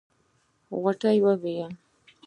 [0.81, 1.71] غوټۍ وويل.